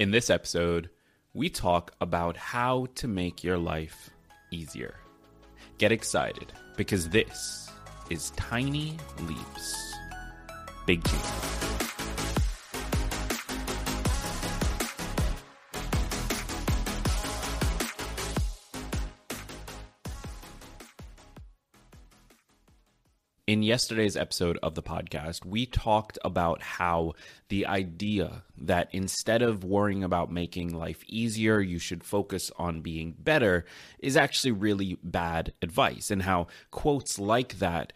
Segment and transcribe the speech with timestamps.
[0.00, 0.88] In this episode,
[1.34, 4.08] we talk about how to make your life
[4.50, 4.94] easier.
[5.76, 7.70] Get excited because this
[8.08, 9.94] is Tiny Leaps.
[10.86, 11.69] Big changes.
[23.50, 27.14] In yesterday's episode of the podcast, we talked about how
[27.48, 33.16] the idea that instead of worrying about making life easier, you should focus on being
[33.18, 33.64] better
[33.98, 37.92] is actually really bad advice, and how quotes like that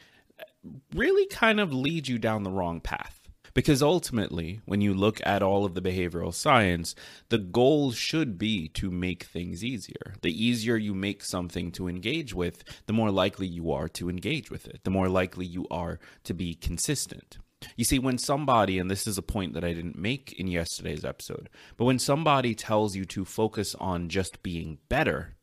[0.92, 3.23] really kind of lead you down the wrong path.
[3.54, 6.94] Because ultimately, when you look at all of the behavioral science,
[7.28, 10.14] the goal should be to make things easier.
[10.22, 14.50] The easier you make something to engage with, the more likely you are to engage
[14.50, 17.38] with it, the more likely you are to be consistent.
[17.76, 21.04] You see, when somebody, and this is a point that I didn't make in yesterday's
[21.04, 25.36] episode, but when somebody tells you to focus on just being better,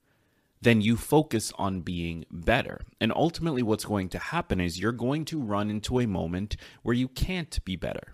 [0.62, 2.82] then you focus on being better.
[3.00, 6.96] And ultimately, what's going to happen is you're going to run into a moment where
[6.96, 8.14] you can't be better.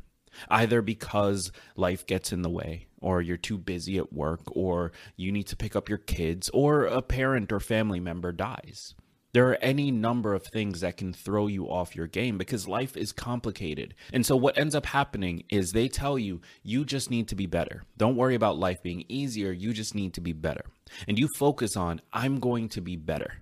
[0.49, 5.31] Either because life gets in the way, or you're too busy at work, or you
[5.31, 8.93] need to pick up your kids, or a parent or family member dies.
[9.37, 12.97] There are any number of things that can throw you off your game because life
[12.97, 13.93] is complicated.
[14.11, 17.45] And so, what ends up happening is they tell you, you just need to be
[17.45, 17.83] better.
[17.97, 19.51] Don't worry about life being easier.
[19.51, 20.65] You just need to be better.
[21.07, 23.35] And you focus on, I'm going to be better.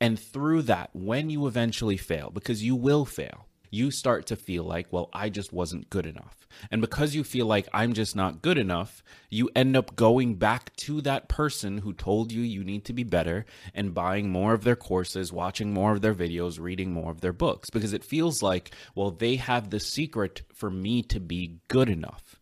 [0.00, 4.64] And through that, when you eventually fail, because you will fail, you start to feel
[4.64, 6.48] like, well, I just wasn't good enough.
[6.70, 10.74] And because you feel like I'm just not good enough, you end up going back
[10.76, 14.64] to that person who told you you need to be better and buying more of
[14.64, 18.42] their courses, watching more of their videos, reading more of their books, because it feels
[18.42, 22.36] like, well, they have the secret for me to be good enough.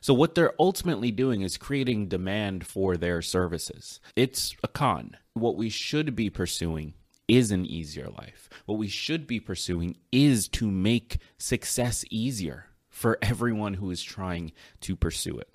[0.00, 4.00] So, what they're ultimately doing is creating demand for their services.
[4.14, 5.16] It's a con.
[5.32, 6.92] What we should be pursuing
[7.28, 8.48] is an easier life.
[8.66, 14.52] What we should be pursuing is to make success easier for everyone who is trying
[14.82, 15.48] to pursue it.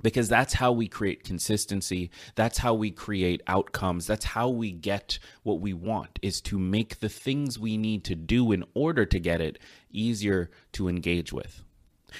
[0.00, 2.10] Because that's how we create consistency.
[2.36, 4.06] That's how we create outcomes.
[4.06, 8.14] That's how we get what we want is to make the things we need to
[8.14, 9.58] do in order to get it
[9.90, 11.64] easier to engage with.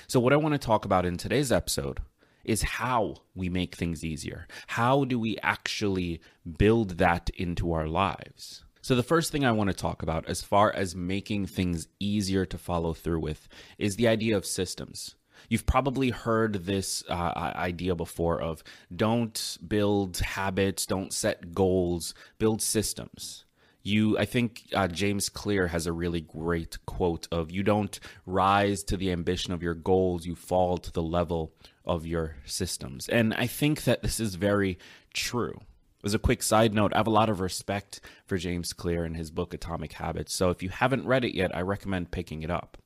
[0.09, 2.01] So, what I want to talk about in today's episode
[2.49, 4.49] is how we make things easier.
[4.69, 6.21] How do we actually
[6.57, 8.65] build that into our lives?
[8.81, 12.47] So, the first thing I want to talk about, as far as making things easier
[12.47, 15.15] to follow through with, is the idea of systems.
[15.51, 18.63] You've probably heard this uh, idea before of
[18.95, 23.45] don't build habits, don't set goals, build systems
[23.89, 28.83] you i think uh, james clear has a really great quote of you don't rise
[28.83, 31.53] to the ambition of your goals you fall to the level
[31.89, 34.79] of your systems and i think that this is very
[35.13, 35.61] true
[36.05, 39.17] as a quick side note, I have a lot of respect for James Clear and
[39.17, 40.33] his book Atomic Habits.
[40.33, 42.79] So if you haven't read it yet, I recommend picking it up.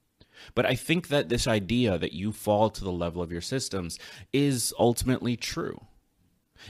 [0.55, 3.99] But I think that this idea that you fall to the level of your systems
[4.33, 5.87] is ultimately true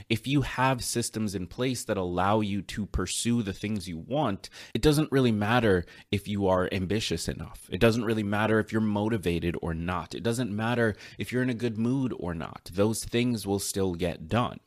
[0.09, 4.49] if you have systems in place that allow you to pursue the things you want,
[4.73, 7.67] it doesn't really matter if you are ambitious enough.
[7.71, 10.15] It doesn't really matter if you're motivated or not.
[10.15, 12.69] It doesn't matter if you're in a good mood or not.
[12.73, 14.59] Those things will still get done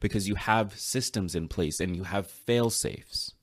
[0.00, 3.34] because you have systems in place and you have fail safes.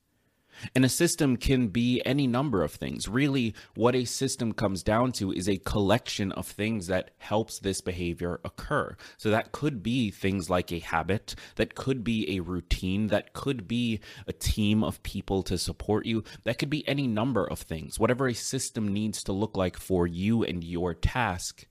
[0.75, 3.07] And a system can be any number of things.
[3.07, 7.81] Really, what a system comes down to is a collection of things that helps this
[7.81, 8.95] behavior occur.
[9.17, 13.67] So that could be things like a habit, that could be a routine, that could
[13.67, 17.99] be a team of people to support you, that could be any number of things.
[17.99, 21.65] Whatever a system needs to look like for you and your task.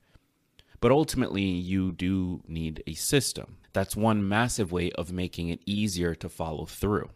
[0.81, 3.57] But ultimately, you do need a system.
[3.73, 7.11] That's one massive way of making it easier to follow through.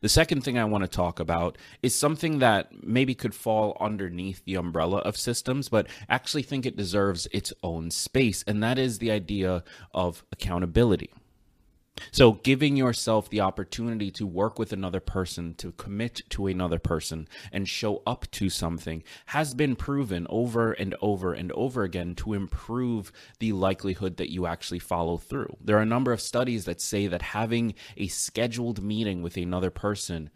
[0.00, 4.44] The second thing I want to talk about is something that maybe could fall underneath
[4.44, 8.98] the umbrella of systems, but actually think it deserves its own space, and that is
[8.98, 11.10] the idea of accountability.
[12.10, 17.28] So, giving yourself the opportunity to work with another person, to commit to another person,
[17.52, 22.34] and show up to something has been proven over and over and over again to
[22.34, 25.56] improve the likelihood that you actually follow through.
[25.60, 29.70] There are a number of studies that say that having a scheduled meeting with another
[29.70, 30.30] person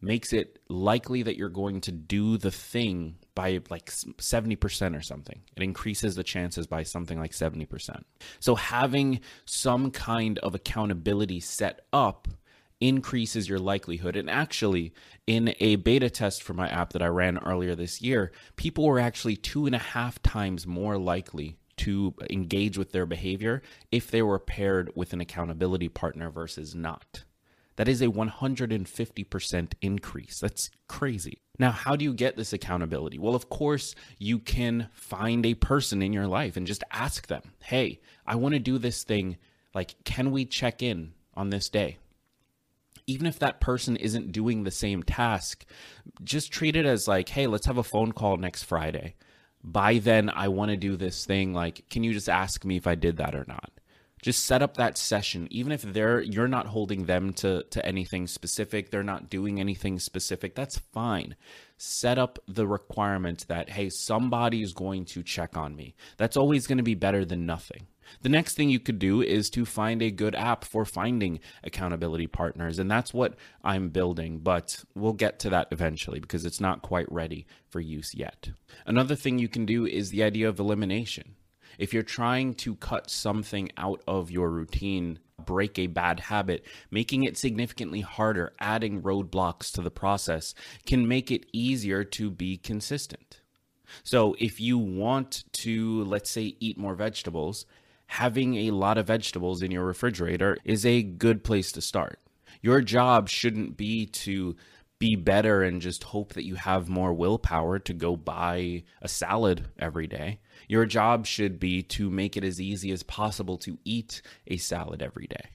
[0.00, 5.40] makes it likely that you're going to do the thing by like 70% or something.
[5.56, 8.02] It increases the chances by something like 70%.
[8.38, 12.28] So having some kind of accountability set up
[12.82, 14.14] increases your likelihood.
[14.14, 14.92] And actually,
[15.26, 19.00] in a beta test for my app that I ran earlier this year, people were
[19.00, 24.20] actually two and a half times more likely to engage with their behavior if they
[24.20, 27.24] were paired with an accountability partner versus not.
[27.76, 30.40] That is a 150% increase.
[30.40, 31.38] That's crazy.
[31.60, 33.18] Now, how do you get this accountability?
[33.18, 37.42] Well, of course, you can find a person in your life and just ask them,
[37.62, 39.36] hey, I want to do this thing.
[39.74, 41.98] Like, can we check in on this day?
[43.06, 45.66] Even if that person isn't doing the same task,
[46.24, 49.14] just treat it as like, hey, let's have a phone call next Friday.
[49.62, 51.52] By then, I want to do this thing.
[51.52, 53.70] Like, can you just ask me if I did that or not?
[54.22, 58.26] Just set up that session even if they're you're not holding them to to anything
[58.26, 61.36] specific they're not doing anything specific that's fine.
[61.76, 65.94] Set up the requirement that hey somebody is going to check on me.
[66.16, 67.86] That's always going to be better than nothing.
[68.22, 72.26] The next thing you could do is to find a good app for finding accountability
[72.26, 76.82] partners and that's what i'm building but we'll get to that eventually because it's not
[76.82, 78.50] quite ready for use yet.
[78.84, 81.36] Another thing you can do is the idea of elimination
[81.80, 87.24] if you're trying to cut something out of your routine, break a bad habit, making
[87.24, 90.54] it significantly harder, adding roadblocks to the process
[90.84, 93.40] can make it easier to be consistent.
[94.04, 97.64] So, if you want to, let's say, eat more vegetables,
[98.08, 102.20] having a lot of vegetables in your refrigerator is a good place to start.
[102.60, 104.54] Your job shouldn't be to
[105.00, 109.66] be better and just hope that you have more willpower to go buy a salad
[109.78, 110.38] every day.
[110.68, 115.02] Your job should be to make it as easy as possible to eat a salad
[115.02, 115.50] every day.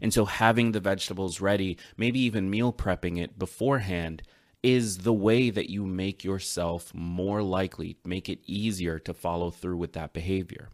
[0.00, 4.22] And so having the vegetables ready, maybe even meal prepping it beforehand,
[4.62, 9.76] is the way that you make yourself more likely, make it easier to follow through
[9.76, 10.70] with that behavior.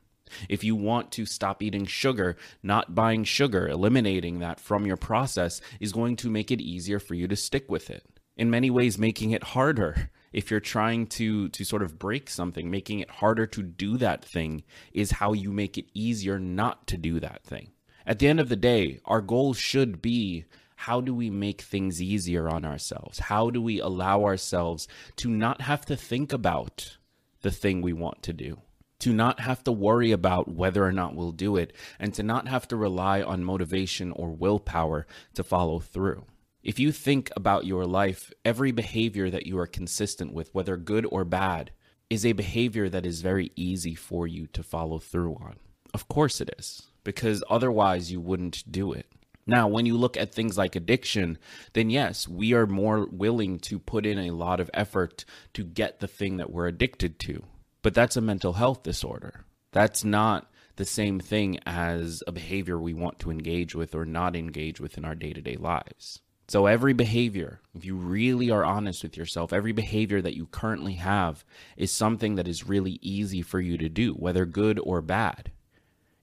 [0.49, 5.61] If you want to stop eating sugar, not buying sugar, eliminating that from your process
[5.81, 8.05] is going to make it easier for you to stick with it.
[8.37, 10.11] In many ways, making it harder.
[10.33, 14.25] If you're trying to to sort of break something, making it harder to do that
[14.25, 14.63] thing
[14.93, 17.73] is how you make it easier not to do that thing.
[18.07, 20.47] At the end of the day, our goal should be
[20.77, 23.21] how do we make things easier on ourselves?
[23.21, 26.97] How do we allow ourselves to not have to think about
[27.43, 28.59] the thing we want to do?
[29.03, 32.47] To not have to worry about whether or not we'll do it, and to not
[32.47, 36.25] have to rely on motivation or willpower to follow through.
[36.63, 41.05] If you think about your life, every behavior that you are consistent with, whether good
[41.11, 41.73] or bad,
[42.11, 45.57] is a behavior that is very easy for you to follow through on.
[45.93, 49.07] Of course it is, because otherwise you wouldn't do it.
[49.49, 51.39] Now, when you look at things like addiction,
[51.73, 55.99] then yes, we are more willing to put in a lot of effort to get
[55.99, 57.43] the thing that we're addicted to.
[57.83, 59.45] But that's a mental health disorder.
[59.73, 64.37] That's not the same thing as a behavior we want to engage with or not
[64.37, 66.21] engage with in our day to day lives.
[66.49, 70.95] So, every behavior, if you really are honest with yourself, every behavior that you currently
[70.95, 71.45] have
[71.77, 75.51] is something that is really easy for you to do, whether good or bad.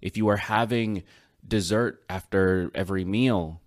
[0.02, 1.04] If you are having
[1.48, 3.62] dessert after every meal,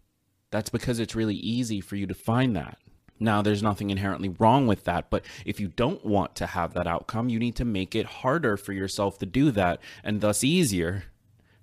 [0.51, 2.79] that's because it's really easy for you to find that.
[3.23, 6.89] Now, there's nothing inherently wrong with that, but if you don't want to have that
[6.89, 11.05] outcome, you need to make it harder for yourself to do that and thus easier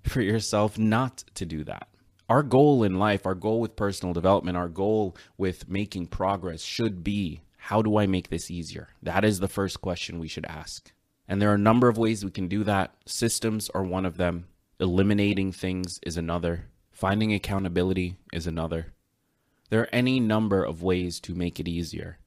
[0.02, 1.88] for yourself not to do that.
[2.30, 7.04] Our goal in life, our goal with personal development, our goal with making progress should
[7.04, 8.88] be how do I make this easier?
[9.02, 10.92] That is the first question we should ask.
[11.28, 12.94] And there are a number of ways we can do that.
[13.04, 14.46] Systems are one of them,
[14.80, 18.94] eliminating things is another, finding accountability is another.
[19.70, 22.18] There are any number of ways to make it easier.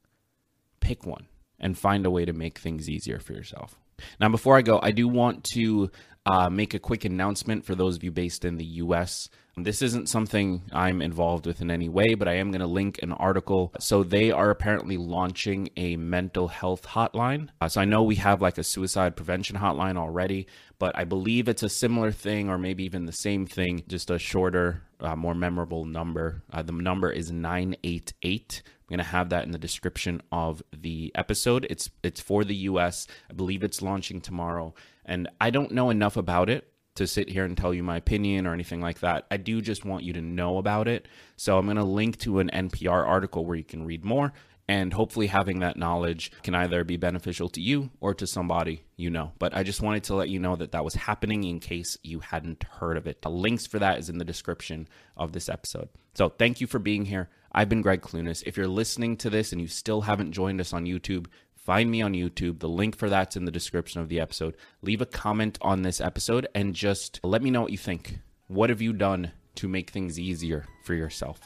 [0.80, 1.26] Pick one
[1.64, 3.80] and find a way to make things easier for yourself.
[4.20, 5.90] Now, before I go, I do want to
[6.26, 9.30] uh, make a quick announcement for those of you based in the US.
[9.56, 12.98] This isn't something I'm involved with in any way, but I am going to link
[13.02, 13.72] an article.
[13.80, 17.48] So, they are apparently launching a mental health hotline.
[17.62, 20.46] Uh, so, I know we have like a suicide prevention hotline already,
[20.78, 24.18] but I believe it's a similar thing or maybe even the same thing, just a
[24.18, 26.42] shorter, uh, more memorable number.
[26.52, 28.62] Uh, the number is 988.
[28.84, 31.66] I'm going to have that in the description of the episode.
[31.70, 33.06] It's it's for the US.
[33.30, 34.74] I believe it's launching tomorrow
[35.04, 38.46] and I don't know enough about it to sit here and tell you my opinion
[38.46, 39.26] or anything like that.
[39.30, 41.08] I do just want you to know about it.
[41.36, 44.32] So I'm going to link to an NPR article where you can read more
[44.66, 49.10] and hopefully, having that knowledge can either be beneficial to you or to somebody you
[49.10, 49.32] know.
[49.38, 52.20] But I just wanted to let you know that that was happening in case you
[52.20, 53.20] hadn't heard of it.
[53.20, 54.88] The links for that is in the description
[55.18, 55.90] of this episode.
[56.14, 57.28] So, thank you for being here.
[57.56, 58.42] I've been Greg Clunis.
[58.46, 62.02] If you're listening to this and you still haven't joined us on YouTube, find me
[62.02, 62.58] on YouTube.
[62.58, 64.56] The link for that's in the description of the episode.
[64.82, 68.18] Leave a comment on this episode and just let me know what you think.
[68.48, 71.40] What have you done to make things easier for yourself?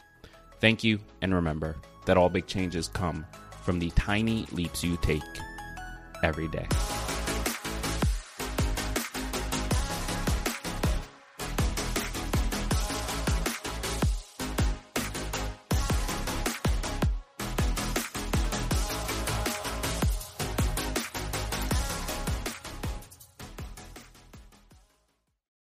[0.61, 3.27] Thank you, and remember, that all big changes come
[3.63, 5.23] from the tiny leaps you take
[6.23, 6.67] every day.